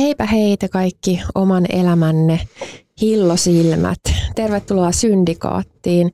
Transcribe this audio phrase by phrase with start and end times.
[0.00, 2.40] Heipä heitä kaikki oman elämänne
[3.00, 3.98] hillosilmät.
[4.34, 6.10] Tervetuloa Syndikaattiin.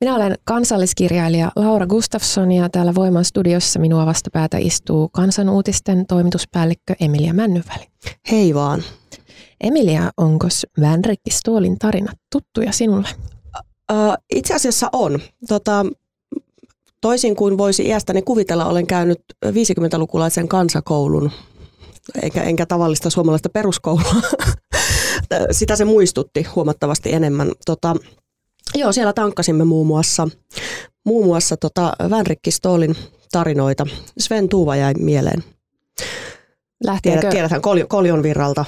[0.00, 7.34] Minä olen kansalliskirjailija Laura Gustafsson ja täällä Voiman studiossa minua vastapäätä istuu kansanuutisten toimituspäällikkö Emilia
[7.34, 7.86] Männyväli.
[8.30, 8.82] Hei vaan.
[9.60, 10.46] Emilia, onko
[10.80, 13.08] Vänrikki Stoolin tarinat tuttuja sinulle?
[14.34, 15.18] Itse asiassa on.
[15.48, 15.86] Tota,
[17.00, 21.30] toisin kuin voisi iästäni kuvitella, olen käynyt 50-lukulaisen kansakoulun
[22.22, 24.14] enkä, enkä tavallista suomalaista peruskoulua.
[25.50, 27.52] Sitä se muistutti huomattavasti enemmän.
[27.66, 27.96] Tota,
[28.74, 30.28] joo, siellä tankkasimme muun muassa,
[31.04, 32.96] muun muassa tota Vänrikki Stoolin
[33.32, 33.86] tarinoita.
[34.18, 35.44] Sven Tuuva jäi mieleen.
[36.84, 37.20] Lähteekö?
[37.20, 38.64] Tiedät, tiedäthän Koljon virralta.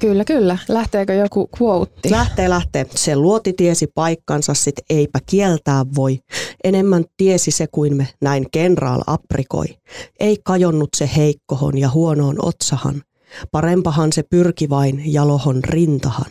[0.00, 0.58] Kyllä, kyllä.
[0.68, 2.10] Lähteekö joku quote?
[2.10, 2.86] Lähtee, lähtee.
[2.94, 6.18] Se luoti tiesi paikkansa, sit eipä kieltää voi.
[6.64, 9.66] Enemmän tiesi se kuin me, näin kenraal aprikoi.
[10.20, 13.02] Ei kajonnut se heikkohon ja huonoon otsahan.
[13.52, 16.30] Parempahan se pyrki vain jalohon rintahan.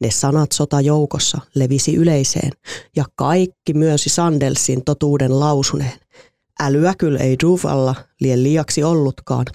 [0.00, 2.52] Ne sanat sota joukossa levisi yleiseen,
[2.96, 5.98] ja kaikki myösi Sandelsin totuuden lausuneen.
[6.60, 9.46] Älyä kyllä ei Duvalla lien liiaksi ollutkaan.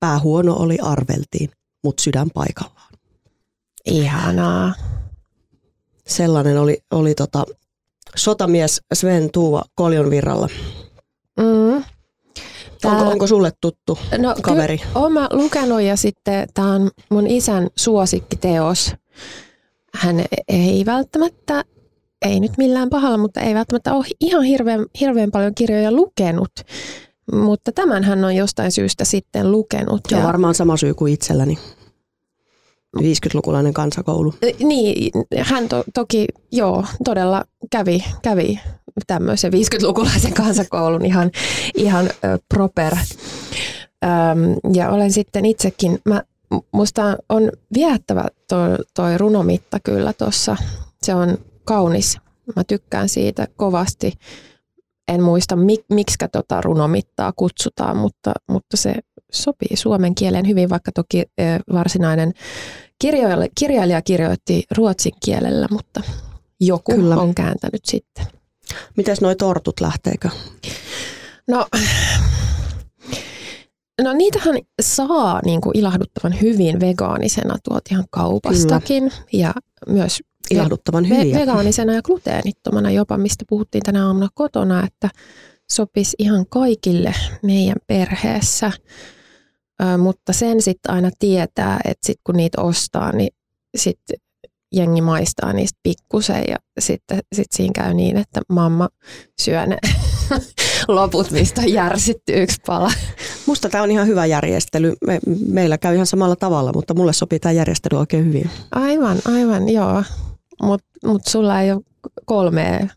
[0.00, 1.50] Pää huono oli arveltiin,
[1.84, 2.91] mut sydän paikallaan.
[3.84, 4.74] Ihanaa.
[6.06, 7.44] Sellainen oli, oli tota,
[8.16, 10.48] sotamies Sven Tuuva Koljonvirralla.
[11.36, 11.84] Mm.
[12.80, 14.80] Tää, onko, onko sulle tuttu no, kaveri?
[14.94, 18.94] Olen lukenut ja sitten tämä on mun isän suosikkiteos.
[19.94, 21.64] Hän ei välttämättä,
[22.22, 26.52] ei nyt millään pahalla, mutta ei välttämättä ole ihan hirveän, hirveän paljon kirjoja lukenut.
[27.32, 30.00] Mutta tämän hän on jostain syystä sitten lukenut.
[30.12, 30.24] On ja...
[30.24, 31.58] varmaan sama syy kuin itselläni.
[32.98, 34.34] 50-lukulainen kansakoulu.
[34.58, 38.60] Niin, hän to, toki joo, todella kävi, kävi
[39.06, 41.30] tämmöisen 50-lukulaisen kansakoulun ihan,
[41.76, 42.96] ihan ö, proper.
[44.04, 46.22] Öm, ja olen sitten itsekin, mä,
[46.72, 50.56] musta on viehättävä toi, toi runomitta kyllä tuossa.
[51.02, 52.18] Se on kaunis.
[52.56, 54.12] Mä tykkään siitä kovasti.
[55.08, 58.94] En muista, mik, miksi tota runomittaa kutsutaan, mutta, mutta se
[59.32, 61.22] sopii suomen kieleen hyvin, vaikka toki
[61.72, 62.32] varsinainen
[62.98, 66.00] kirjailija, kirjailija kirjoitti ruotsin kielellä, mutta
[66.60, 67.16] joku Kyllä.
[67.16, 68.26] on kääntänyt sitten.
[68.96, 70.28] Mites noi tortut, lähteekö?
[71.48, 71.66] No,
[74.02, 79.22] no niitähän saa niin kuin ilahduttavan hyvin vegaanisena tuot ihan kaupastakin Kyllä.
[79.32, 79.54] ja
[79.88, 81.40] myös ilahduttavan hyviä.
[81.40, 85.08] vegaanisena ja gluteenittomana jopa, mistä puhuttiin tänä aamuna kotona, että
[85.70, 88.72] sopisi ihan kaikille meidän perheessä
[89.98, 93.30] mutta sen sitten aina tietää, että sit kun niitä ostaa, niin
[93.76, 94.16] sitten
[94.72, 98.88] jengi maistaa niistä pikkusen ja sitten sit siinä käy niin, että mamma
[99.40, 99.78] syö ne
[100.88, 102.92] loput, mistä järsitty yksi pala.
[103.46, 104.94] Musta tämä on ihan hyvä järjestely.
[105.06, 108.50] Me, meillä käy ihan samalla tavalla, mutta mulle sopii tämä järjestely oikein hyvin.
[108.70, 110.02] Aivan, aivan, joo.
[110.62, 111.82] Mutta mut sulla ei ole
[112.24, 112.90] kolme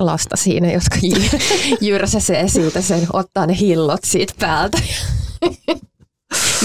[0.00, 0.96] lasta siinä, jotka
[1.80, 4.78] jyrsäsee siitä sen, ottaa ne hillot siitä päältä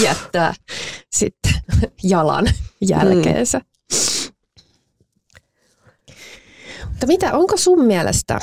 [0.02, 0.54] jättää
[1.12, 1.52] sitten
[2.02, 2.46] jalan
[2.88, 3.58] jälkeensä.
[3.58, 3.64] Mm.
[6.88, 8.38] Mutta mitä, onko sun mielestä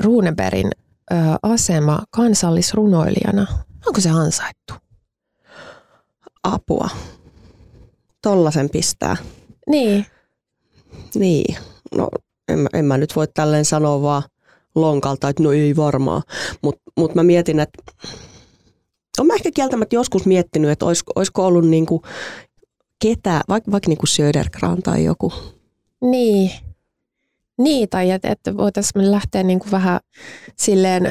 [0.00, 0.70] Runeberin
[1.12, 3.46] ö, asema kansallisrunoilijana,
[3.86, 4.74] onko se ansaittu?
[6.42, 6.88] Apua.
[8.22, 9.16] Tollasen pistää.
[9.66, 10.06] Niin.
[11.14, 11.56] Niin.
[11.94, 12.08] No
[12.48, 14.22] en, en mä nyt voi tälleen sanoa vaan
[14.74, 16.22] lonkalta, että no ei varmaan.
[16.62, 17.82] Mutta mut mä mietin, että
[19.18, 22.02] olen mä ehkä kieltämättä joskus miettinyt, että olisiko, olisiko ollut niin kuin
[23.02, 25.32] ketä, vaikka, vaikka niin kuin Södergran tai joku.
[26.00, 26.50] Niin.
[27.58, 30.00] Niin, tai että, että voitaisiin lähteä niin kuin vähän
[30.56, 31.10] silleen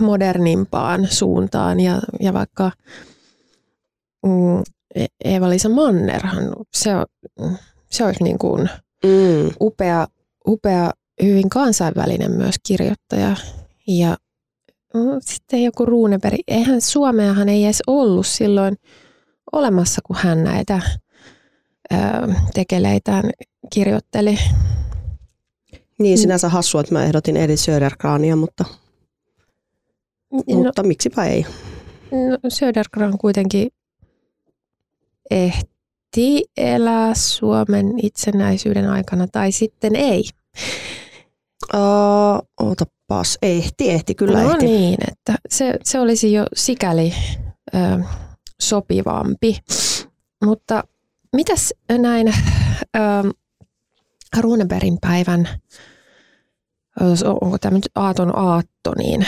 [0.00, 2.70] modernimpaan suuntaan ja, ja vaikka
[4.26, 4.62] mm,
[4.94, 7.06] e-, Eeva-Liisa Mannerhan, se, on,
[7.90, 8.70] se olisi niin kuin
[9.04, 9.50] mm.
[9.60, 10.06] upea,
[10.48, 10.90] upea
[11.22, 13.36] hyvin kansainvälinen myös kirjoittaja.
[13.86, 14.16] Ja
[15.20, 18.76] sitten joku Runeberg, eihän Suomeahan ei edes ollut silloin
[19.52, 20.80] olemassa, kun hän näitä
[21.92, 21.96] ö,
[22.54, 23.30] tekeleitään
[23.72, 24.38] kirjoitteli.
[25.98, 28.64] Niin, sinänsä hassua, että mä ehdotin Edith Södergrania, mutta,
[30.32, 31.46] no, mutta miksipä ei.
[32.10, 33.70] No, Södergran kuitenkin
[35.30, 40.24] ehti elää Suomen itsenäisyyden aikana, tai sitten ei.
[41.74, 42.66] Uh,
[43.12, 44.66] otapas, ehti, ehti, kyllä no ehti.
[44.66, 47.14] niin, että se, se olisi jo sikäli
[47.74, 48.04] ö,
[48.62, 49.58] sopivampi.
[50.44, 50.84] Mutta
[51.32, 53.00] mitäs näin ö,
[54.40, 55.48] Runebergin päivän,
[57.40, 59.26] onko tämä nyt aaton aatto, niin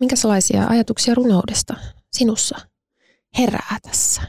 [0.00, 1.74] minkälaisia ajatuksia runoudesta
[2.12, 2.58] sinussa
[3.38, 4.22] herää tässä?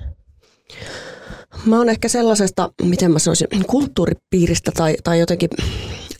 [1.66, 5.50] Mä oon ehkä sellaisesta, miten mä sanoisin, kulttuuripiiristä tai, tai jotenkin,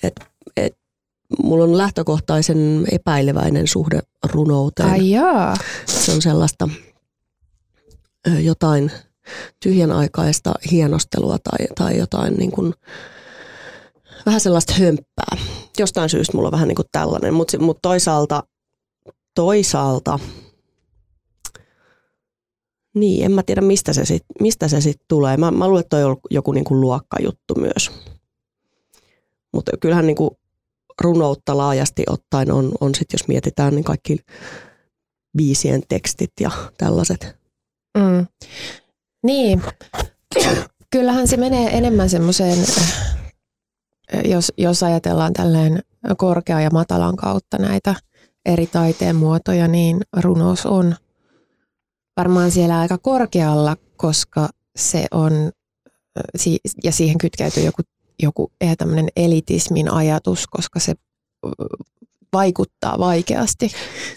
[0.04, 0.26] että
[0.58, 0.85] et,
[1.44, 4.00] mulla on lähtökohtaisen epäileväinen suhde
[4.34, 4.90] runouteen.
[4.90, 5.58] Ai jaa.
[5.86, 6.70] Se on sellaista
[8.40, 8.92] jotain
[9.64, 12.74] tyhjän aikaista hienostelua tai, tai jotain niin kuin,
[14.26, 15.38] vähän sellaista hömppää.
[15.80, 18.44] Jostain syystä mulla on vähän niin kuin tällainen, mutta mut toisaalta,
[19.36, 20.20] toisaalta
[22.96, 25.38] niin, en mä tiedä mistä se sitten mistä se sit tulee.
[25.38, 27.92] Mä, mä luulen, että toi on joku niinku luokkajuttu myös.
[29.54, 30.40] Mutta kyllähän niinku
[31.02, 34.18] runoutta laajasti ottaen on, on sitten, jos mietitään, niin kaikki
[35.38, 37.38] biisien tekstit ja tällaiset.
[37.98, 38.28] Mm.
[39.24, 39.64] Niin,
[40.92, 42.66] kyllähän se menee enemmän semmoiseen,
[44.26, 45.82] jos, jos ajatellaan tälleen
[46.18, 47.96] korkea ja matalan kautta näitä
[48.46, 50.96] eri taiteen muotoja, niin runous on
[52.18, 55.52] varmaan siellä aika korkealla, koska se on,
[56.84, 57.82] ja siihen kytkeytyy joku,
[58.22, 60.94] joku ihan tämmöinen elitismin ajatus, koska se
[62.34, 63.72] vaikuttaa vaikeasti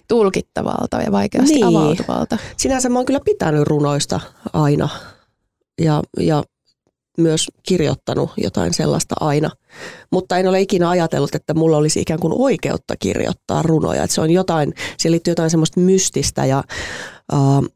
[0.08, 1.64] tulkittavalta ja vaikeasti niin.
[1.64, 2.38] avautuvalta.
[2.56, 4.20] Sinänsä mä oon kyllä pitänyt runoista
[4.52, 4.88] aina
[5.80, 6.42] ja, ja
[7.18, 9.50] myös kirjoittanut jotain sellaista aina,
[10.12, 14.02] mutta en ole ikinä ajatellut, että mulla olisi ikään kuin oikeutta kirjoittaa runoja.
[14.02, 16.64] Että se on jotain, siihen liittyy jotain semmoista mystistä ja
[17.32, 17.68] uh,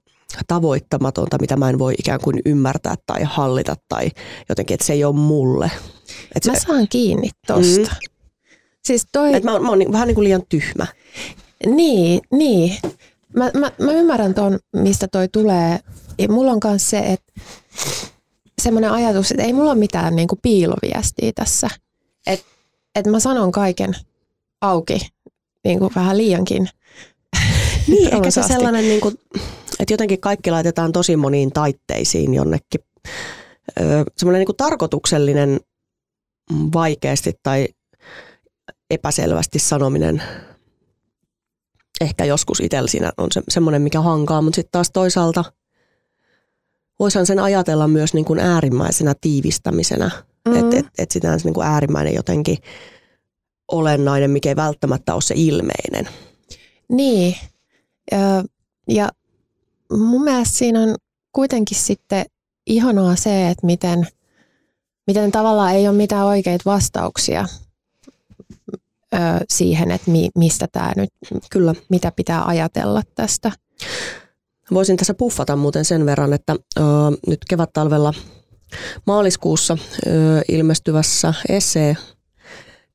[0.47, 4.11] tavoittamatonta, mitä mä en voi ikään kuin ymmärtää tai hallita tai
[4.49, 5.71] jotenkin, että se ei ole mulle.
[6.37, 7.91] Et mä se, saan kiinni tosta.
[7.91, 8.13] Mm.
[8.85, 9.35] Siis toi...
[9.35, 10.87] Et mä, oon, mä oon niin, vähän niin kuin liian tyhmä.
[11.67, 12.79] Niin, niin.
[13.37, 15.79] Mä, mä, mä ymmärrän ton, mistä toi tulee.
[16.19, 17.33] Ja mulla on myös se, että
[18.63, 21.69] semmoinen ajatus, että ei mulla ole mitään niin kuin piiloviestiä tässä.
[22.27, 22.47] Että
[22.95, 23.97] et mä sanon kaiken
[24.61, 24.99] auki,
[25.65, 26.69] niin kuin vähän liiankin.
[27.87, 29.19] Niin, ehkä se sellainen, niin kuin,
[29.81, 32.81] että jotenkin kaikki laitetaan tosi moniin taitteisiin jonnekin.
[33.81, 35.61] Öö, semmoinen niin tarkoituksellinen
[36.75, 37.69] vaikeasti tai
[38.91, 40.23] epäselvästi sanominen
[42.01, 45.45] ehkä joskus itsellä siinä on se, semmoinen, mikä hankaa, mutta sitten taas toisaalta
[46.99, 50.11] voisihan sen ajatella myös niin kuin äärimmäisenä tiivistämisenä,
[50.49, 50.57] mm.
[50.57, 52.59] että et, et sitä on se niin kuin äärimmäinen jotenkin
[53.73, 56.09] olennainen, mikä ei välttämättä ole se ilmeinen.
[56.89, 57.37] Niin,
[58.11, 58.45] ja,
[58.89, 59.09] ja
[59.99, 60.95] mun mielestä siinä on
[61.33, 62.25] kuitenkin sitten
[62.67, 64.07] ihanaa se, että miten,
[65.07, 67.47] miten tavallaan ei ole mitään oikeita vastauksia
[69.15, 69.17] ö,
[69.49, 71.11] siihen, että mi, mistä tämä nyt,
[71.51, 73.53] kyllä, mitä pitää ajatella tästä.
[74.75, 76.83] Voisin tässä puffata muuten sen verran, että ö,
[77.27, 78.15] nyt kevät-talvella
[79.07, 80.11] maaliskuussa ö,
[80.49, 81.97] ilmestyvässä essee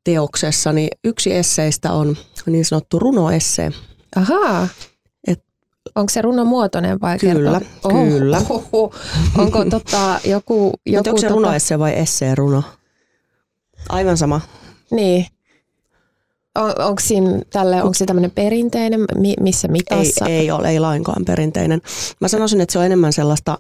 [0.04, 3.72] teoksessa, niin yksi esseistä on niin sanottu runoesse.
[4.16, 4.68] Ahaa.
[5.98, 7.92] Onko se runomuotoinen vai Kyllä, kertoo?
[7.92, 8.38] kyllä.
[8.38, 8.92] Oh, oh, oh.
[9.38, 10.74] Onko tota, joku...
[10.86, 11.36] joku onko se tota...
[11.36, 12.64] runoesse vai essee runo?
[13.90, 14.42] Aivan sama.
[14.92, 15.26] Niin.
[16.56, 19.06] On, onko, siinä tälle, onko se tämmöinen perinteinen,
[19.40, 20.26] missä mitassa?
[20.26, 21.82] Ei, ei ole, ei lainkaan perinteinen.
[22.22, 23.58] Mä sanoisin, että se on enemmän sellaista,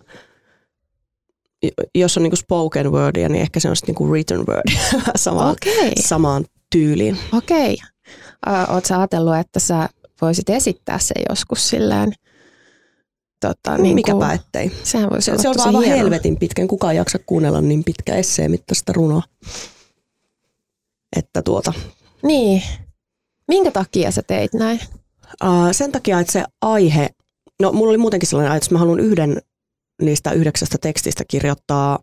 [1.95, 4.79] jos on niinku spoken wordia, niin ehkä se on sitten niinku written wordia
[5.15, 5.91] samaan, okay.
[5.99, 7.17] samaan tyyliin.
[7.33, 7.73] Okei.
[7.73, 8.65] Okay.
[8.75, 9.89] Oletko ajatellut, että sä
[10.21, 12.13] voisit esittää se joskus silleen
[13.39, 14.71] Tota, niin Mikäpä kuin, ettei.
[14.83, 16.67] Sehän voisi se, se on vaan helvetin pitkän.
[16.67, 19.23] Kukaan jaksa kuunnella niin pitkä esseen mittaista runoa.
[21.15, 21.73] Että tuota.
[22.23, 22.63] Niin.
[23.47, 24.79] Minkä takia sä teit näin?
[25.43, 27.09] Uh, sen takia, että se aihe,
[27.61, 29.41] no mulla oli muutenkin sellainen ajatus, että mä haluan yhden
[30.01, 31.99] niistä yhdeksästä tekstistä kirjoittaa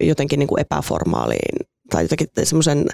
[0.00, 2.86] jotenkin niin kuin epäformaaliin tai jotenkin semmoisen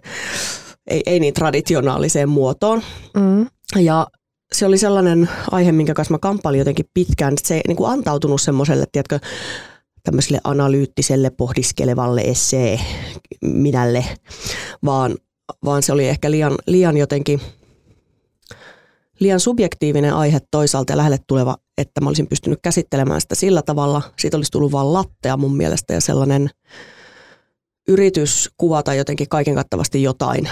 [0.89, 2.83] ei, ei niin traditionaaliseen muotoon.
[3.17, 3.47] Mm.
[3.77, 4.07] Ja
[4.53, 7.35] se oli sellainen aihe, minkä kanssa mä kamppailin jotenkin pitkään.
[7.43, 9.19] Se ei niin kuin antautunut semmoiselle, tiedätkö,
[10.05, 12.81] tämmöiselle analyyttiselle, pohdiskelevalle essee
[13.43, 14.05] minälle,
[14.85, 15.17] vaan,
[15.65, 17.41] vaan se oli ehkä liian, liian jotenkin
[19.21, 24.03] liian subjektiivinen aihe toisaalta ja lähelle tuleva, että mä olisin pystynyt käsittelemään sitä sillä tavalla.
[24.19, 26.51] Siitä olisi tullut vain lattea mun mielestä ja sellainen
[27.89, 30.49] yritys kuvata jotenkin kaiken kattavasti jotain,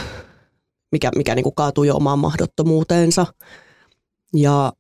[0.93, 3.27] mikä, mikä niin kuin kaatuu jo omaan mahdottomuuteensa.
[4.35, 4.73] Ja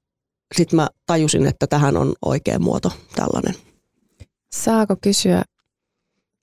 [0.56, 3.54] sitten mä tajusin, että tähän on oikea muoto tällainen.
[4.52, 5.42] Saako kysyä,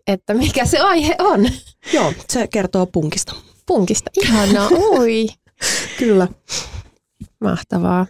[0.07, 1.49] että mikä se aihe on?
[1.93, 3.35] Joo, se kertoo punkista.
[3.65, 5.27] Punkista, ihanaa, oi.
[5.99, 6.27] Kyllä.
[7.41, 8.07] Mahtavaa.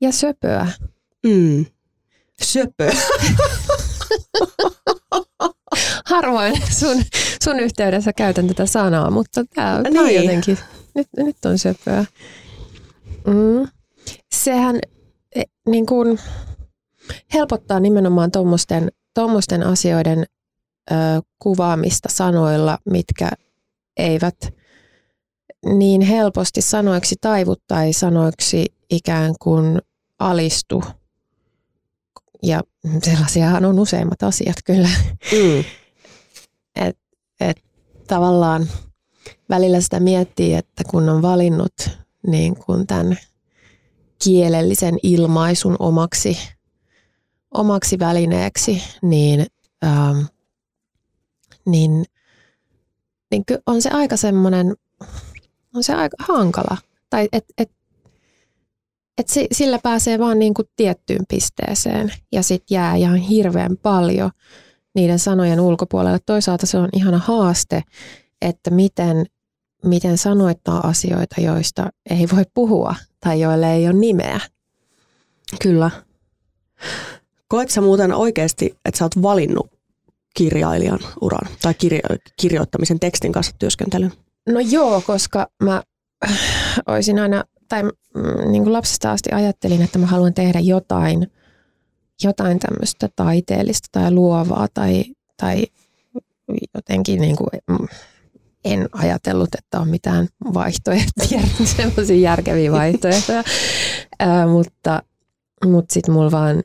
[0.00, 0.72] Ja söpöä.
[1.26, 1.66] Mm.
[2.42, 2.92] Söpö.
[6.14, 7.02] Harvoin sun,
[7.44, 9.98] sun yhteydessä käytän tätä sanaa, mutta tämä Niin.
[10.00, 10.58] on jotenkin,
[10.94, 12.04] nyt, nyt on söpöä.
[13.26, 13.68] Mm.
[14.34, 14.78] Sehän
[15.34, 16.18] e, niin kuin,
[17.34, 20.24] helpottaa nimenomaan tuommoisten tommosten asioiden
[20.90, 20.94] ö,
[21.38, 23.30] kuvaamista sanoilla, mitkä
[23.96, 24.36] eivät
[25.66, 29.78] niin helposti sanoiksi taivu tai sanoiksi ikään kuin
[30.18, 30.84] alistu.
[32.42, 32.60] Ja
[33.02, 34.88] sellaisiahan on useimmat asiat kyllä.
[35.32, 35.64] Mm.
[38.14, 38.68] Tavallaan
[39.48, 41.74] välillä sitä miettii, että kun on valinnut
[42.26, 43.18] niin kuin tämän
[44.24, 46.38] kielellisen ilmaisun omaksi,
[47.54, 49.46] omaksi välineeksi, niin,
[49.84, 50.18] ähm,
[51.66, 52.04] niin,
[53.30, 54.76] niin on se aika semmoinen,
[55.74, 56.76] on se aika hankala.
[57.10, 57.70] Tai et, et,
[59.18, 64.30] et si- sillä pääsee vaan niin kuin tiettyyn pisteeseen ja sitten jää ihan hirveän paljon
[64.94, 66.18] niiden sanojen ulkopuolelle.
[66.26, 67.82] Toisaalta se on ihana haaste,
[68.42, 69.26] että miten,
[69.84, 74.40] miten sanoittaa asioita, joista ei voi puhua tai joille ei ole nimeä.
[75.62, 75.90] Kyllä.
[77.48, 79.70] Koet sä muuten oikeasti, että sä oot valinnut
[80.36, 84.12] kirjailijan uran tai kirjo- kirjoittamisen tekstin kanssa työskentelyn?
[84.48, 85.82] No joo, koska mä
[86.86, 87.90] olisin aina, tai mm,
[88.50, 91.26] niin kuin lapsesta asti ajattelin, että mä haluan tehdä jotain,
[92.22, 95.04] jotain tämmöistä taiteellista tai luovaa tai,
[95.36, 95.66] tai
[96.74, 97.88] jotenkin niin kuin, mm,
[98.64, 101.40] en ajatellut, että on mitään vaihtoehtoja,
[101.76, 103.44] semmoisia järkeviä vaihtoehtoja,
[104.18, 105.02] Ää, mutta,
[105.64, 106.62] mutta sitten mulla vaan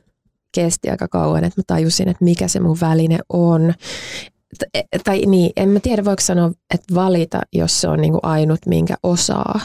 [0.54, 3.74] kesti aika kauan, että mä tajusin, että mikä se mun väline on.
[4.58, 8.60] T- Tai niin, en mä tiedä voiko sanoa, että valita, jos se on niinku ainut,
[8.66, 9.60] minkä osaa.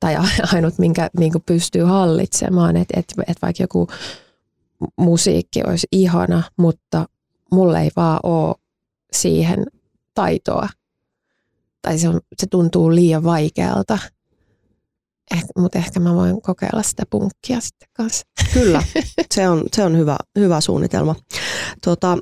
[0.00, 0.16] Tai
[0.54, 2.76] ainut, minkä niinku pystyy hallitsemaan.
[2.76, 3.88] Että et, et vaikka joku
[4.96, 7.06] musiikki olisi ihana, mutta
[7.52, 8.54] mulle ei vaan ole
[9.12, 9.66] siihen
[10.14, 10.68] taitoa.
[11.82, 13.98] Tai se, on, se tuntuu liian vaikealta.
[15.30, 18.26] Eh, mutta ehkä mä voin kokeilla sitä punkkia sitten kanssa.
[18.52, 18.82] Kyllä,
[19.34, 21.14] se on, se on hyvä, hyvä suunnitelma.
[21.84, 22.18] Tota,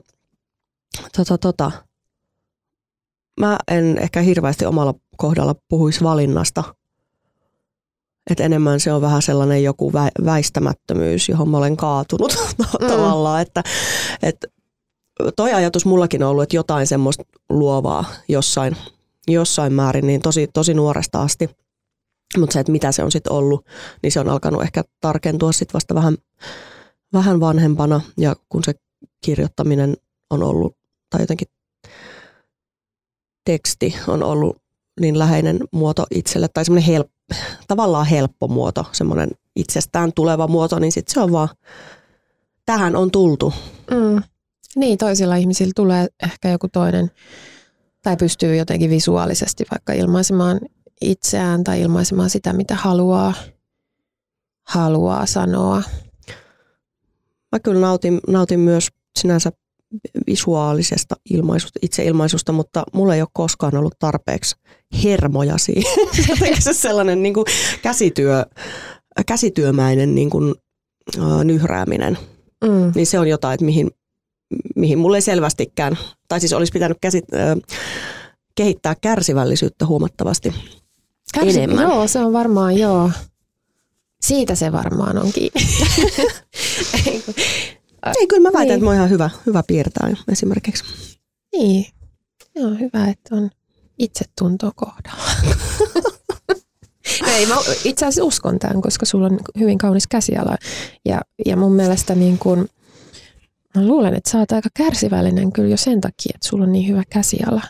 [1.16, 1.72] tota, tota.
[3.40, 6.64] Mä en ehkä hirveästi omalla kohdalla puhuisi valinnasta.
[8.30, 12.36] Et enemmän se on vähän sellainen joku vä- väistämättömyys, johon mä olen kaatunut
[12.80, 12.86] Mm.
[12.88, 13.42] tavallaan.
[13.42, 13.62] Että,
[14.22, 14.36] et
[15.36, 18.76] toi ajatus mullakin on ollut, että jotain semmoista luovaa jossain,
[19.28, 21.50] jossain määrin, niin tosi, tosi nuoresta asti.
[22.38, 23.66] Mutta se, että mitä se on sitten ollut,
[24.02, 26.16] niin se on alkanut ehkä tarkentua sitten vasta vähän,
[27.12, 28.00] vähän vanhempana.
[28.18, 28.74] Ja kun se
[29.24, 29.96] kirjoittaminen
[30.30, 30.76] on ollut,
[31.10, 31.48] tai jotenkin
[33.44, 34.62] teksti on ollut
[35.00, 37.10] niin läheinen muoto itselle, tai semmoinen help,
[37.68, 41.48] tavallaan helppo muoto, semmoinen itsestään tuleva muoto, niin sitten se on vaan,
[42.66, 43.54] tähän on tultu.
[43.90, 44.22] Mm.
[44.76, 47.10] Niin, toisilla ihmisillä tulee ehkä joku toinen,
[48.02, 50.60] tai pystyy jotenkin visuaalisesti vaikka ilmaisemaan
[51.00, 53.34] itseään tai ilmaisemaan sitä, mitä haluaa,
[54.62, 55.82] haluaa sanoa.
[57.52, 58.88] Mä kyllä nautin, nautin myös
[59.18, 59.52] sinänsä
[60.26, 64.56] visuaalisesta ilmaisusta, itseilmaisusta, mutta mulla ei ole koskaan ollut tarpeeksi
[65.04, 65.92] hermoja siihen.
[66.28, 67.46] Jotenkin se sellainen niin kuin
[67.82, 68.44] käsityö,
[69.26, 70.54] käsityömäinen niin kuin,
[71.18, 72.18] äh, nyhrääminen,
[72.64, 72.92] Mm.
[72.94, 73.90] niin se on jotain, että mihin,
[74.76, 75.98] mihin mulle ei selvästikään,
[76.28, 77.56] tai siis olisi pitänyt käsit, äh,
[78.54, 80.54] kehittää kärsivällisyyttä huomattavasti
[81.42, 81.82] enemmän.
[81.82, 83.10] Joo, se on varmaan, joo.
[84.20, 85.60] Siitä se varmaan on kiinni.
[88.20, 88.74] Ei kyllä mä väitän, Niin.
[88.74, 90.84] että mä oon ihan hyvä, hyvä piirtää esimerkiksi.
[91.56, 91.86] niin,
[92.58, 93.50] se on hyvä, että on
[93.98, 95.30] itsetunto kohdalla.
[97.22, 100.56] No ei, mä itse asiassa uskon tämän, koska sulla on hyvin kaunis käsiala.
[101.04, 102.68] Ja, ja mun mielestä niin kun,
[103.74, 106.88] mä luulen, että sä oot aika kärsivällinen kyllä jo sen takia, että sulla on niin
[106.88, 107.62] hyvä käsiala.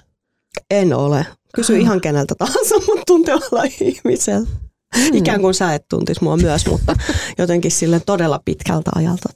[0.70, 1.26] En ole.
[1.54, 1.80] Kysy Ah.
[1.80, 4.48] ihan keneltä tahansa, mutta tuntevalla ihmisellä.
[4.96, 5.14] Mm.
[5.14, 6.96] Ikään kuin sä et tuntisi mua myös, mutta
[7.38, 9.28] jotenkin sille todella pitkältä ajalta.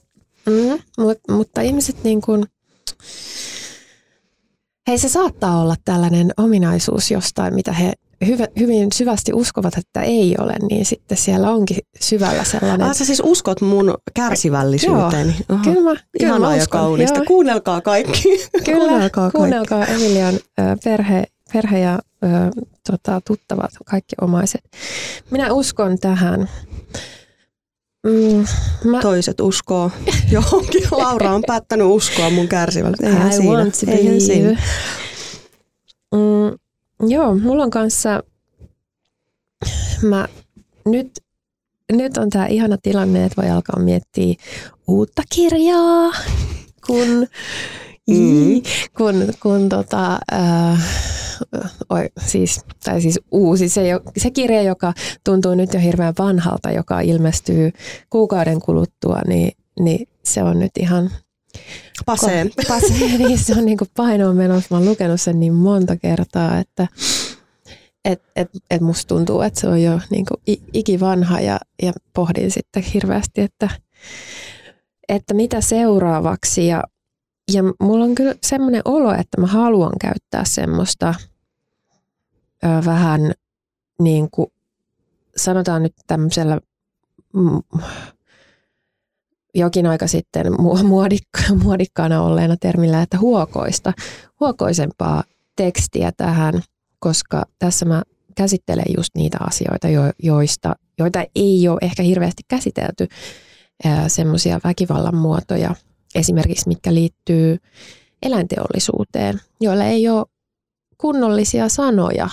[0.45, 2.45] Mm, mut, mutta ihmiset niin kuin,
[4.87, 7.93] hei se saattaa olla tällainen ominaisuus jostain, mitä he
[8.25, 12.87] hyvä, hyvin syvästi uskovat, että ei ole, niin sitten siellä onkin syvällä sellainen.
[12.87, 15.35] Ah, sä siis uskot mun kärsivällisyyteen.
[15.49, 17.17] Joo, kyllä mä, kyllä Ihanaa ja kaunista.
[17.17, 17.25] Joo.
[17.25, 18.23] Kuunnelkaa kaikki.
[18.65, 20.05] Kyllä, kuunnelkaa, kuunnelkaa kaikki.
[20.05, 20.39] Emilian
[20.83, 22.27] perhe, perhe ja ö,
[22.91, 24.61] tota, tuttavat, kaikki omaiset.
[25.31, 26.49] Minä uskon tähän.
[28.07, 28.45] Mm,
[28.89, 29.01] mä...
[29.01, 29.91] Toiset uskoo
[30.31, 30.83] johonkin.
[30.91, 33.17] Laura on päättänyt uskoa mun kärsivällisyyteen.
[33.17, 33.57] Eihän I siinä.
[33.57, 34.61] want to Eihän Siinä.
[36.11, 38.23] Mm, joo, mulla on kanssa,
[40.01, 40.27] mä
[40.85, 41.11] nyt,
[41.91, 44.35] nyt on tämä ihana tilanne, että voi alkaa miettiä
[44.87, 46.11] uutta kirjaa,
[46.87, 47.27] kun,
[48.09, 48.61] mm.
[48.97, 50.83] kun, kun tota, äh,
[51.89, 53.83] oi, siis, tai siis uusi, se,
[54.17, 54.93] se kirja, joka
[55.23, 57.71] tuntuu nyt jo hirveän vanhalta, joka ilmestyy
[58.09, 61.11] kuukauden kuluttua, niin, niin se on nyt ihan
[62.05, 62.51] Paseen.
[62.67, 64.67] Paseen, niin se on niin kuin painoon menossa.
[64.71, 66.87] Mä oon lukenut sen niin monta kertaa, että
[68.05, 72.51] et, et, et musta tuntuu, että se on jo niin kuin ikivanha ja, ja pohdin
[72.51, 73.69] sitten hirveästi, että,
[75.09, 76.67] että mitä seuraavaksi.
[76.67, 76.83] Ja,
[77.53, 81.13] ja mulla on kyllä semmoinen olo, että mä haluan käyttää semmoista
[82.63, 83.31] ö, vähän
[83.99, 84.47] niin kuin,
[85.37, 86.59] sanotaan nyt tämmöisellä
[89.55, 90.47] jokin aika sitten
[90.83, 93.93] muodikka, muodikkaana olleena termillä, että huokoista,
[94.39, 95.23] huokoisempaa
[95.55, 96.61] tekstiä tähän,
[96.99, 98.01] koska tässä mä
[98.35, 99.87] käsittelen just niitä asioita,
[100.23, 103.07] joista, joita ei ole ehkä hirveästi käsitelty,
[104.07, 105.75] semmoisia väkivallan muotoja,
[106.15, 107.57] esimerkiksi mitkä liittyy
[108.21, 110.25] eläinteollisuuteen, joilla ei ole
[110.97, 112.29] kunnollisia sanoja.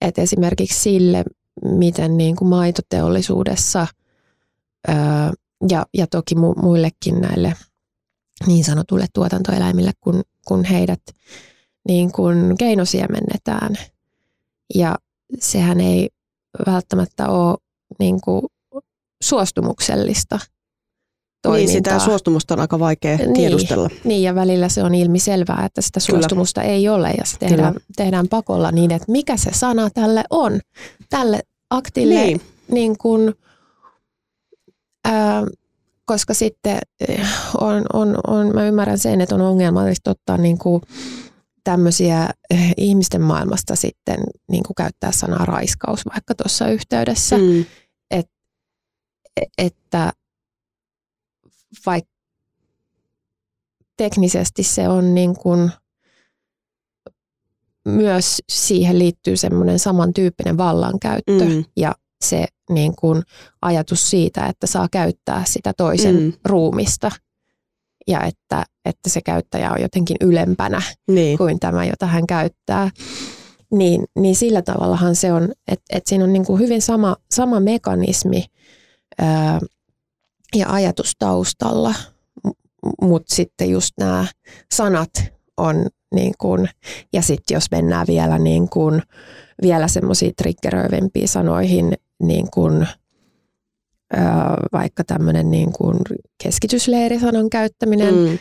[0.00, 1.24] Et esimerkiksi sille,
[1.64, 3.86] miten niin kuin maitoteollisuudessa
[5.68, 7.54] ja, ja toki mu, muillekin näille
[8.46, 11.02] niin sanotuille tuotantoeläimille, kun, kun heidät
[11.88, 13.76] niin kuin keinosiemennetään.
[14.74, 14.96] Ja
[15.38, 16.08] sehän ei
[16.66, 17.56] välttämättä ole
[17.98, 18.42] niin kuin
[19.22, 20.38] suostumuksellista
[21.42, 21.66] toimintaa.
[21.66, 23.90] Niin, sitä suostumusta on aika vaikea niin, tiedustella.
[24.04, 26.74] Niin, ja välillä se on ilmiselvää, että sitä suostumusta Kyllä.
[26.74, 30.60] ei ole, ja se tehdään, tehdään pakolla niin, että mikä se sana tälle on.
[31.10, 32.40] Tälle aktille niin.
[32.70, 33.34] Niin kuin,
[35.04, 35.42] Ää,
[36.04, 36.78] koska sitten
[37.08, 37.26] eh,
[37.60, 40.82] on, on, on, mä ymmärrän sen, että on ongelmallista ottaa niin kuin
[41.64, 44.16] tämmöisiä eh, ihmisten maailmasta sitten
[44.50, 47.38] niin kuin käyttää sanaa raiskaus vaikka tuossa yhteydessä.
[47.38, 47.64] Mm.
[48.10, 48.30] Et,
[49.58, 50.12] että
[51.86, 52.12] vaikka
[53.96, 55.70] teknisesti se on niin kuin,
[57.84, 61.64] myös siihen liittyy semmoinen samantyyppinen vallankäyttö mm.
[61.76, 63.22] ja se niin kuin
[63.62, 66.32] ajatus siitä, että saa käyttää sitä toisen mm.
[66.44, 67.10] ruumista
[68.08, 71.38] ja että, että se käyttäjä on jotenkin ylempänä niin.
[71.38, 72.90] kuin tämä, jota hän käyttää.
[73.72, 77.60] Niin, niin sillä tavallahan se on, että, että siinä on niin kuin hyvin sama, sama
[77.60, 78.44] mekanismi
[79.18, 79.60] ää,
[80.56, 81.94] ja ajatus taustalla,
[83.02, 84.26] mutta sitten just nämä
[84.74, 85.10] sanat
[85.56, 86.68] on niin kuin,
[87.12, 89.02] ja sitten jos mennään vielä niin kuin,
[89.62, 92.86] vielä semmoisiin triggeröivempiin sanoihin, niin kuin,
[94.72, 95.98] vaikka tämmöinen niin kuin
[96.42, 98.38] keskitysleirisanan käyttäminen, mm.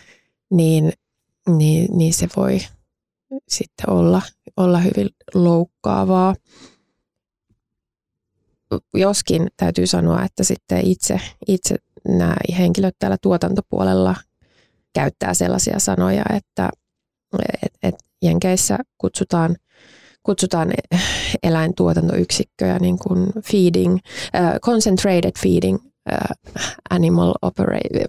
[0.52, 0.94] niin,
[1.58, 2.60] niin, niin se voi
[3.48, 4.22] sitten olla,
[4.58, 6.36] olla hyvin loukkaavaa.
[8.94, 11.76] Joskin täytyy sanoa, että sitten itse, itse
[12.08, 14.16] nämä henkilöt täällä tuotantopuolella
[14.94, 16.70] käyttää sellaisia sanoja, että
[17.64, 19.56] et, et Jenkeissä kutsutaan–
[20.24, 20.74] kutsutaan
[21.44, 26.36] eläintuotantoyksikköjä niin kuin feeding, uh, concentrated feeding uh,
[26.90, 28.06] animal operate.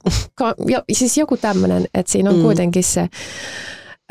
[0.66, 2.42] Jo, siis joku tämmöinen, että siinä on mm.
[2.42, 3.08] kuitenkin se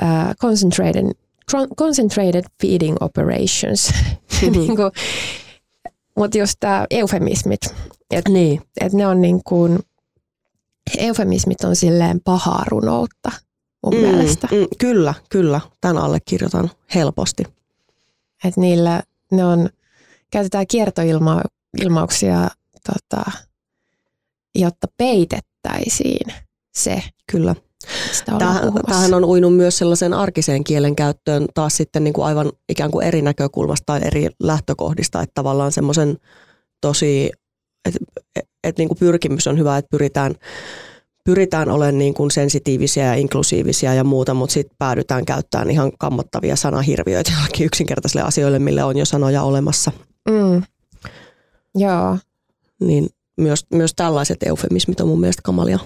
[0.02, 1.12] uh, concentrated,
[1.78, 3.94] concentrated feeding operations.
[4.42, 4.92] Niin kuin,
[6.18, 7.62] mutta just tämä eufemismit,
[8.12, 8.62] että niin.
[8.82, 9.80] et ne on niin kuin,
[10.98, 13.32] eufemismit on silleen pahaa runoutta
[13.84, 14.48] mun mm, mielestä.
[14.52, 15.62] Mm, kyllä, kyllä.
[15.82, 17.44] Tämän allekirjoitan helposti.
[18.44, 19.70] Että niillä ne on,
[20.32, 22.50] käytetään kiertoilmauksia,
[22.88, 23.32] tota,
[24.56, 26.34] jotta peitettäisiin
[26.74, 27.04] se.
[27.32, 27.56] Kyllä.
[28.88, 33.06] Tähän on uinut myös sellaisen arkiseen kielen käyttöön taas sitten niin kuin aivan ikään kuin
[33.06, 36.18] eri näkökulmasta tai eri lähtökohdista, että tavallaan semmoisen
[36.82, 37.32] tosi,
[37.86, 38.00] että
[38.64, 40.36] et, niin kuin pyrkimys on hyvä, että pyritään
[41.26, 46.56] pyritään olemaan niin kuin sensitiivisiä ja inklusiivisia ja muuta, mutta sitten päädytään käyttämään ihan kammottavia
[46.56, 49.92] sanahirviöitä jollakin yksinkertaisille asioille, mille on jo sanoja olemassa.
[50.30, 50.64] Mm.
[51.76, 52.18] Joo.
[52.80, 55.80] Niin myös, myös tällaiset eufemismit on mun mielestä kamalia.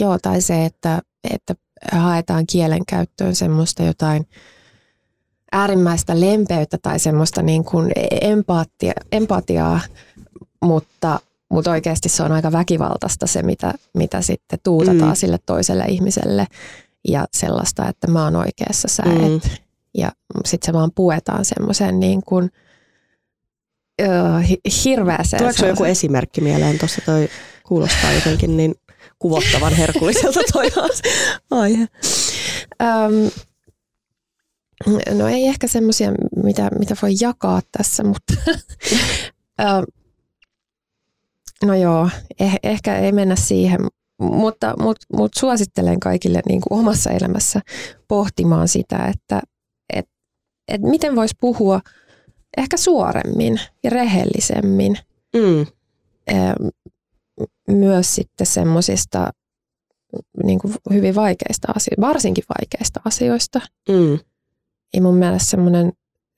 [0.00, 1.54] Joo, tai se, että, että
[1.92, 4.26] haetaan kielen käyttöön semmoista jotain
[5.52, 9.80] äärimmäistä lempeyttä tai semmoista niin kuin empatia, empatiaa,
[10.62, 11.20] mutta,
[11.50, 15.16] mutta oikeasti se on aika väkivaltaista se, mitä, mitä sitten tuutataan mm.
[15.16, 16.46] sille toiselle ihmiselle
[17.08, 19.36] ja sellaista, että mä oon oikeassa, sä mm.
[19.36, 19.62] et.
[19.96, 20.12] Ja
[20.44, 22.50] sitten se vaan puetaan semmoisen niin kuin,
[24.02, 25.38] uh, hirveäseen.
[25.38, 26.78] Tuleeko joku esimerkki mieleen?
[26.78, 27.28] Tuossa toi
[27.64, 28.74] kuulostaa jotenkin niin
[29.18, 30.70] kuvottavan herkulliselta toi
[31.50, 31.88] aihe.
[32.82, 33.30] Um,
[35.18, 38.34] no ei ehkä semmoisia, mitä, mitä voi jakaa tässä, mutta
[39.62, 39.84] um,
[41.64, 42.08] no joo,
[42.40, 43.80] eh, ehkä ei mennä siihen,
[44.18, 47.60] mutta, mutta, mutta suosittelen kaikille niin kuin omassa elämässä
[48.08, 49.40] pohtimaan sitä, että
[49.92, 50.06] et,
[50.68, 51.80] et miten voisi puhua
[52.56, 54.98] ehkä suoremmin ja rehellisemmin.
[55.36, 55.66] Mm.
[57.68, 59.30] Myös sitten semmoisista
[60.44, 63.60] niin hyvin vaikeista asioista, varsinkin vaikeista asioista.
[63.88, 64.18] Mm.
[64.94, 65.92] Ja mun mielestä semmoinen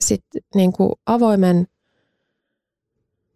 [0.04, 1.66] sit, niin kuin avoimen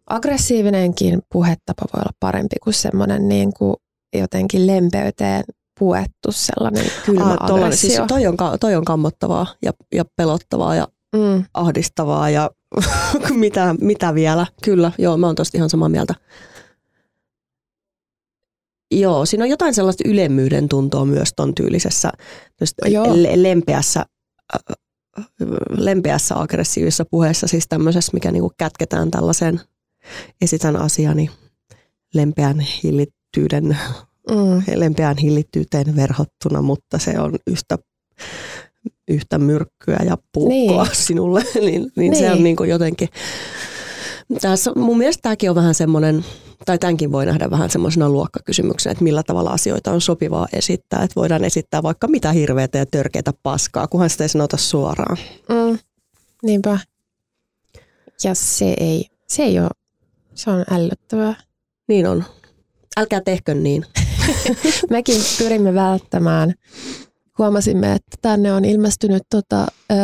[0.07, 3.75] aggressiivinenkin puhetapa voi olla parempi kuin semmoinen niin kuin
[4.13, 5.43] jotenkin lempeyteen
[5.79, 7.89] puettu sellainen kylmä ah, aggressio.
[7.89, 11.43] Siis toi, on, toi on kammottavaa ja, ja pelottavaa ja mm.
[11.53, 12.49] ahdistavaa ja
[13.29, 14.45] mitä, mitä vielä.
[14.63, 16.13] Kyllä, joo, mä oon tosta ihan samaa mieltä.
[18.91, 22.11] Joo, siinä on jotain sellaista ylemmyyden tuntoa myös ton tyylisessä
[23.35, 24.05] lempeässä,
[25.69, 29.61] lempeässä aggressiivisessa puheessa, siis tämmöisessä, mikä niinku kätketään tällaiseen
[30.41, 31.29] esitän asiani
[32.13, 33.77] lempeän hillittyyden,
[34.29, 34.63] mm.
[34.75, 37.77] lempeään hillittyyteen verhottuna, mutta se on yhtä,
[39.07, 40.95] yhtä myrkkyä ja puukkoa niin.
[40.95, 42.15] sinulle, niin, niin, niin.
[42.15, 42.43] se on niin.
[42.43, 43.09] niin kuin jotenkin,
[44.41, 46.25] tässä, mun mielestä tämäkin on vähän semmoinen,
[46.65, 51.03] tai tämänkin voi nähdä vähän semmoisena luokkakysymyksenä, että millä tavalla asioita on sopivaa esittää.
[51.03, 55.17] Että voidaan esittää vaikka mitä hirveätä ja törkeitä paskaa, kunhan sitä ei sanota suoraan.
[55.49, 55.79] Mm,
[56.43, 56.79] niinpä.
[58.23, 59.69] Ja se ei, se ei ole
[60.35, 61.35] se on ällöttävää.
[61.87, 62.23] Niin on.
[62.97, 63.85] Älkää tehkö niin.
[64.89, 66.53] Mekin pyrimme välttämään.
[67.37, 69.95] Huomasimme, että tänne on ilmestynyt tota, ö,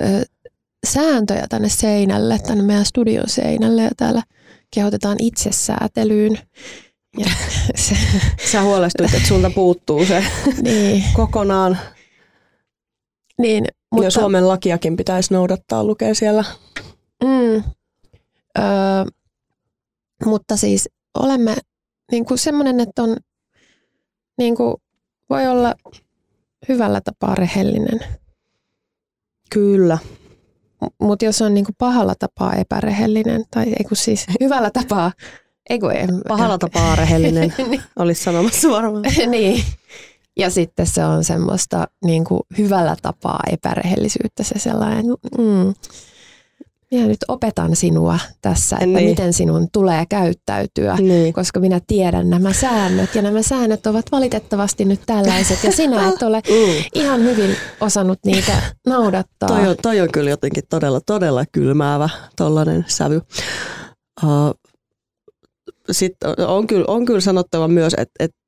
[0.00, 0.24] ö,
[0.86, 4.22] sääntöjä tänne seinälle, tänne meidän studion seinälle ja täällä
[4.74, 6.38] kehotetaan itsesäätelyyn.
[7.18, 7.30] Ja
[7.74, 7.96] se,
[8.52, 10.24] Sä huolestuit, että sulta puuttuu se
[10.62, 11.04] niin.
[11.14, 11.78] kokonaan.
[13.38, 16.44] Niin, mutta, ja Suomen lakiakin pitäisi noudattaa, lukee siellä.
[17.24, 17.56] Mm,
[18.58, 18.62] ö,
[20.24, 21.56] mutta siis olemme
[22.12, 23.16] niin kuin semmoinen, että on,
[24.38, 24.74] niin kuin,
[25.30, 25.74] voi olla
[26.68, 28.00] hyvällä tapaa rehellinen.
[29.50, 29.98] Kyllä.
[31.00, 35.12] Mutta jos on niin kuin pahalla tapaa epärehellinen, tai ei kun siis hyvällä tapaa,
[35.70, 35.92] ei kun,
[36.28, 37.82] Pahalla tapaa rehellinen, niin.
[37.98, 39.04] olisi sanomassa varmaan.
[39.30, 39.64] niin.
[40.36, 45.04] Ja sitten se on semmoista niin kuin hyvällä tapaa epärehellisyyttä, se sellainen,
[45.38, 45.74] mm,
[46.90, 49.10] minä nyt opetan sinua tässä, että niin.
[49.10, 51.32] miten sinun tulee käyttäytyä, niin.
[51.32, 53.14] koska minä tiedän nämä säännöt.
[53.14, 56.84] Ja nämä säännöt ovat valitettavasti nyt tällaiset, ja sinä et ole mm.
[56.94, 58.52] ihan hyvin osannut niitä
[58.86, 59.48] noudattaa.
[59.48, 63.20] Toi on, toi on kyllä jotenkin todella, todella kylmäävä tollainen sävy.
[64.22, 64.54] Uh,
[65.90, 68.38] sitten on kyllä, on kyllä sanottava myös, että, että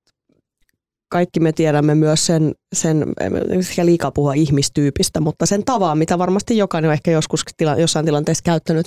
[1.10, 3.04] kaikki me tiedämme myös sen, sen
[3.50, 8.04] ehkä liikaa puhua ihmistyypistä, mutta sen tavan, mitä varmasti jokainen on ehkä joskus tila, jossain
[8.06, 8.86] tilanteessa käyttänyt,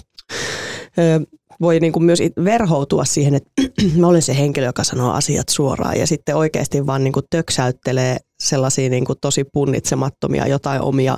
[1.62, 3.52] voi niin kuin myös verhoutua siihen, että
[4.00, 8.18] mä olen se henkilö, joka sanoo asiat suoraan ja sitten oikeasti vaan niin kuin töksäyttelee
[8.40, 11.18] sellaisia niin kuin tosi punnitsemattomia jotain omia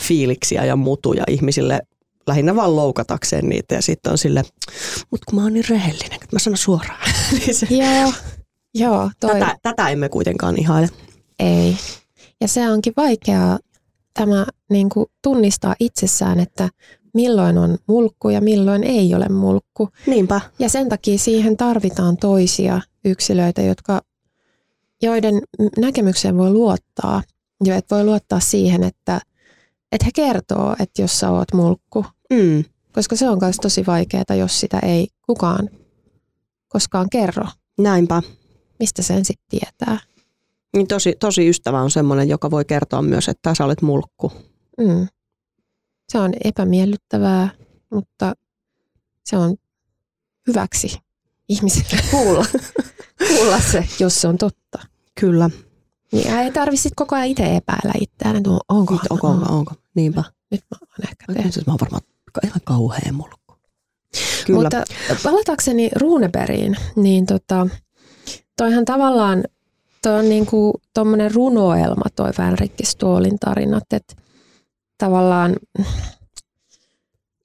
[0.00, 1.80] fiiliksiä ja mutuja ihmisille
[2.26, 4.42] lähinnä vaan loukatakseen niitä ja sitten on sille,
[5.10, 7.10] mutta kun mä oon niin rehellinen, että mä sanon suoraan.
[7.38, 8.12] niin se, Joo.
[8.78, 9.30] Joo, toi...
[9.30, 10.88] tätä, tätä emme kuitenkaan ihaile.
[11.38, 11.76] Ei.
[12.40, 13.58] Ja se onkin vaikeaa
[14.14, 16.68] tämä niin kuin tunnistaa itsessään, että
[17.14, 19.88] milloin on mulkku ja milloin ei ole mulkku.
[20.06, 20.40] Niinpä.
[20.58, 24.00] Ja sen takia siihen tarvitaan toisia yksilöitä, jotka,
[25.02, 25.42] joiden
[25.78, 27.22] näkemykseen voi luottaa.
[27.64, 29.20] Jo, että voi luottaa siihen, että,
[29.92, 32.06] että he kertoo, että jos sä oot mulkku.
[32.30, 32.64] Mm.
[32.92, 35.70] Koska se on myös tosi vaikeaa, jos sitä ei kukaan
[36.68, 37.44] koskaan kerro.
[37.78, 38.22] Näinpä
[38.78, 39.98] mistä sen sitten tietää?
[40.76, 44.32] Niin tosi, tosi ystävä on semmoinen, joka voi kertoa myös, että sä olet mulkku.
[44.78, 45.08] Mm.
[46.08, 47.48] Se on epämiellyttävää,
[47.90, 48.34] mutta
[49.24, 49.56] se on
[50.46, 50.98] hyväksi
[51.48, 52.46] ihmiselle kuulla,
[53.28, 54.78] kuulla se, jos se on totta.
[55.20, 55.50] Kyllä.
[56.12, 60.24] Niin ei tarvitse koko ajan itse epäillä itseään, että onko, Nyt, onko, onko, onko, niinpä.
[60.50, 61.56] Nyt mä oon ehkä tehnyt.
[61.56, 62.02] Nyt mä oon varmaan
[62.44, 63.54] ihan kauhean mulkku.
[64.46, 64.62] Kyllä.
[64.62, 64.84] Mutta
[65.22, 67.66] palatakseni Ruuneberiin, niin tota,
[68.56, 69.44] toihan tavallaan,
[70.02, 72.84] toi on niinku tommonen runoelma toi Vänrikki
[73.40, 74.14] tarinat, että
[74.98, 75.56] tavallaan,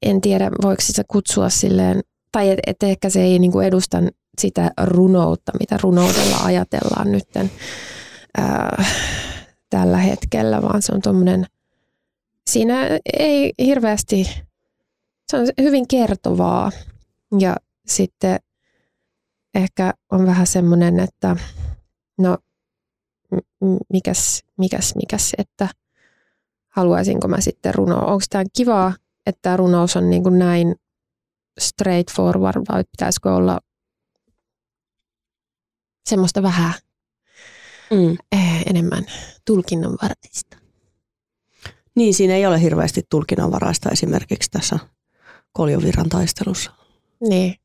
[0.02, 3.97] en tiedä voiko sitä kutsua silleen, tai että et ehkä se ei niinku edusta
[4.39, 7.52] sitä runoutta, mitä runoudella ajatellaan nytten
[8.38, 8.86] ää,
[9.69, 11.45] tällä hetkellä, vaan se on tuommoinen,
[12.50, 14.30] siinä ei hirveästi,
[15.32, 16.71] se on hyvin kertovaa.
[17.39, 17.56] Ja
[17.88, 18.39] sitten
[19.56, 21.36] ehkä on vähän semmoinen, että
[22.18, 22.38] no
[23.94, 25.70] mikäs, mikäs, mikäs, että
[26.70, 28.06] haluaisinko mä sitten runoa.
[28.06, 28.94] Onko tämä kivaa,
[29.26, 30.76] että tämä runous on niin kuin näin
[31.60, 33.60] straightforward vai pitäisikö olla
[36.10, 36.74] semmoista vähän
[37.92, 38.18] mm.
[38.32, 39.06] Eh, enemmän
[39.46, 40.58] tulkinnanvaraista.
[41.96, 44.80] Niin, siinä ei ole hirveästi tulkinnanvaraista esimerkiksi tässä
[45.54, 46.72] koljovirran taistelussa.
[47.30, 47.56] Niin,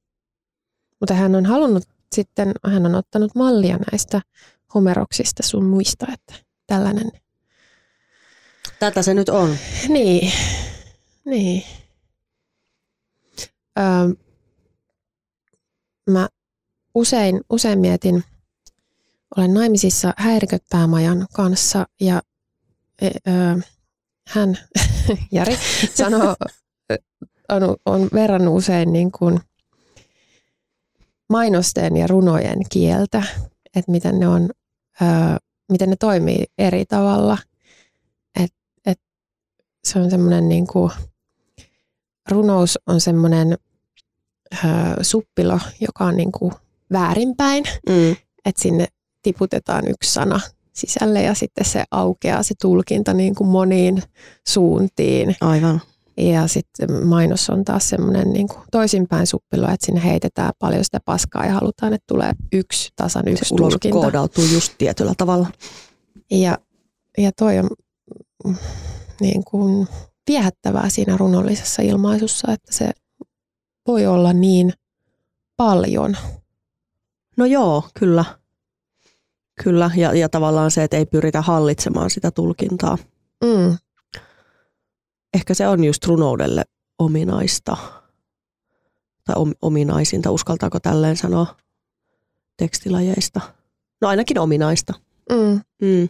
[1.01, 4.21] mutta hän on halunnut sitten, hän on ottanut mallia näistä
[4.75, 6.35] homeroksista sun muista, että
[6.67, 7.13] tällainen.
[8.79, 9.57] Tätä se nyt on.
[9.89, 10.33] Niin,
[11.25, 11.63] niin.
[13.79, 13.85] Öö,
[16.11, 16.29] mä
[16.95, 18.25] usein, usein mietin,
[19.37, 22.23] olen naimisissa häiriköpäämajan kanssa ja
[23.03, 23.61] e, ö,
[24.29, 24.59] hän,
[25.33, 25.59] Jari,
[25.95, 26.37] sanoo,
[27.49, 29.41] on, on verrannut usein niin kuin
[31.29, 33.23] mainosten ja runojen kieltä,
[33.75, 34.51] että miten ne, on,
[35.03, 35.05] ö,
[35.73, 37.39] miten ne toimii eri tavalla.
[38.41, 38.53] Et,
[38.87, 38.99] et
[39.85, 40.93] se on semmoinen niin kuin,
[42.31, 43.59] runous on semmoinen
[45.03, 46.53] suppilo, joka on niin kuin
[46.93, 48.17] väärinpäin, mm.
[48.45, 48.87] että sinne
[49.23, 50.41] tiputetaan yksi sana
[50.73, 54.03] sisälle ja sitten se aukeaa se tulkinta niin kuin moniin
[54.49, 55.37] suuntiin.
[55.41, 55.81] Aivan.
[56.17, 61.47] Ja sitten mainos on taas semmoinen niin toisinpäin suppilo, että sinne heitetään paljon sitä paskaa
[61.47, 63.99] ja halutaan, että tulee yksi tasan yksi se tulkinta.
[63.99, 65.47] koodautuu just tietyllä tavalla.
[66.31, 66.59] Ja,
[67.19, 67.69] ja toi on
[68.45, 68.57] mm,
[69.21, 69.89] niin kuin
[70.29, 72.91] viehättävää siinä runollisessa ilmaisussa, että se
[73.87, 74.73] voi olla niin
[75.57, 76.17] paljon.
[77.37, 78.25] No joo, kyllä.
[79.65, 82.99] Kyllä, ja, ja tavallaan se, että ei pyritä hallitsemaan sitä tulkintaa.
[83.45, 83.79] Mm.
[85.37, 86.65] Ehkä se on just runoudelle
[86.99, 87.77] ominaista.
[89.25, 91.57] Tai om, ominaisinta, uskaltaako tälleen sanoa
[92.57, 93.41] tekstilajeista.
[94.01, 94.93] No ainakin ominaista.
[95.33, 95.61] Mm.
[95.83, 96.09] Mm.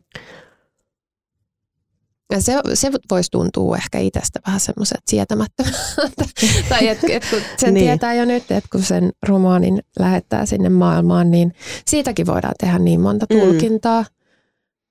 [2.31, 6.25] Ja se, se voisi tuntua ehkä itsestä vähän semmoiset sietämättömältä.
[6.69, 7.87] tai että et kun sen niin.
[7.87, 11.53] tietää jo nyt, että kun sen romaanin lähettää sinne maailmaan, niin
[11.87, 13.41] siitäkin voidaan tehdä niin monta mm.
[13.41, 14.03] tulkintaa.
[14.03, 14.09] Mm.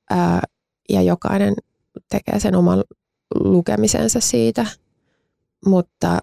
[0.10, 0.42] Ää,
[0.90, 1.54] ja jokainen
[2.10, 2.84] tekee sen oman
[3.40, 4.66] lukemisensa siitä.
[5.66, 6.20] Mutta,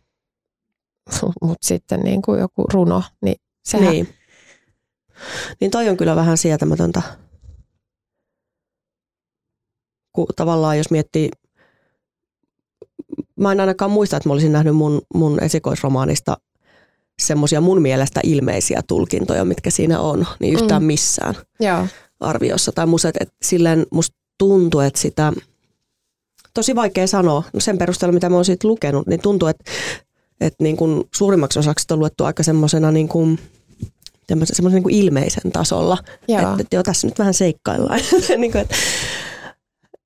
[1.43, 3.93] mutta sitten niin kuin joku runo, niin sehän...
[3.93, 4.09] Niin.
[5.61, 7.03] niin toi on kyllä vähän sietämätöntä
[10.13, 11.31] kun tavallaan jos miettii,
[13.37, 16.37] mä en ainakaan muista, että mä olisin nähnyt mun, mun esikoisromaanista
[17.23, 20.87] semmoisia mun mielestä ilmeisiä tulkintoja, mitkä siinä on, niin yhtään mm.
[20.87, 21.87] missään Joo.
[22.21, 25.33] arviossa tai muset, että silleen musta tuntuu, että sitä,
[26.55, 29.71] tosi vaikea sanoa, no sen perusteella mitä mä oon siitä lukenut, niin tuntuu, että,
[30.41, 33.39] että niin kuin suurimmaksi osaksi on luettu aika semmoisena niin kuin,
[34.29, 38.01] semmoisen niin kuin ilmeisen tasolla, että, että joo, tässä nyt vähän seikkaillaan.
[38.39, 38.75] niin kuin, että,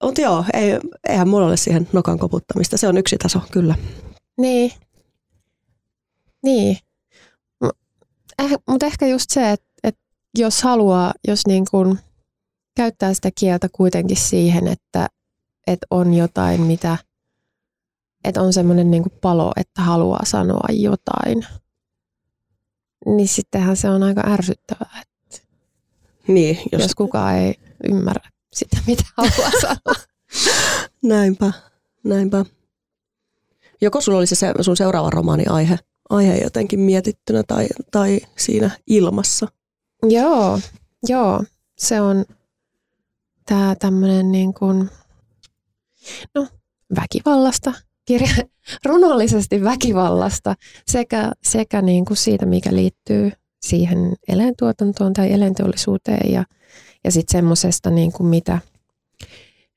[0.03, 0.79] mutta joo, ei,
[1.09, 2.77] eihän mulla ole siihen nokan koputtamista.
[2.77, 3.75] Se on yksi taso, kyllä.
[4.39, 4.73] Niin.
[6.43, 6.79] Niin.
[8.39, 9.99] Eh, Mutta ehkä just se, että et
[10.39, 11.99] jos haluaa, jos niin kun
[12.77, 15.09] käyttää sitä kieltä kuitenkin siihen, että
[15.67, 16.99] et on jotain, mitä,
[18.25, 21.47] että on semmoinen niin palo, että haluaa sanoa jotain,
[23.07, 25.03] niin sittenhän se on aika ärsyttävää.
[25.03, 25.47] Että
[26.29, 27.55] niin, jos, jos kukaan ei
[27.91, 30.05] ymmärrä sitä, mitä haluaa sanoa.
[31.03, 31.53] näinpä,
[32.05, 32.45] näinpä.
[33.81, 39.49] Joko sulla oli se sun seuraava romaani aihe, aihe jotenkin mietittynä tai, tai siinä ilmassa?
[40.09, 40.61] Joo,
[41.09, 41.45] joo.
[41.79, 42.25] Se on
[43.47, 44.91] tämä tämmöinen niin kuin,
[46.35, 46.47] no,
[46.97, 47.73] väkivallasta,
[48.05, 48.35] kirja,
[48.87, 50.55] runollisesti väkivallasta
[50.87, 56.45] sekä, sekä niin kuin siitä, mikä liittyy siihen eläintuotantoon tai eläinteollisuuteen ja
[57.07, 58.59] ja sitten semmoisesta, niin kuin mitä,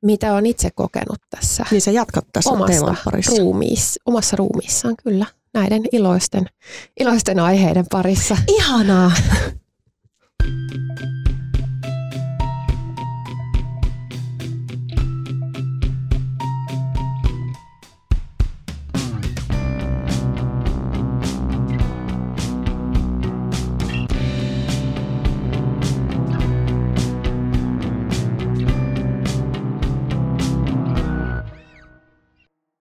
[0.02, 1.65] mitä on itse kokenut tässä.
[1.72, 3.38] Niin sä jatkat tässä omassa parissa.
[3.38, 5.26] Ruumiis, omassa ruumiissaan, kyllä.
[5.54, 6.46] Näiden iloisten,
[7.00, 8.38] iloisten aiheiden parissa.
[8.48, 9.12] Ihanaa!